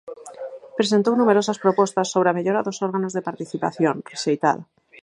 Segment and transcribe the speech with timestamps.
[0.77, 4.63] Presentou numerosas propostas sobre a mellora dos órganos de participación; rexeitada.